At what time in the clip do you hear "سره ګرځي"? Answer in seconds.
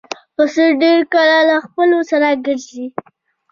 2.11-2.85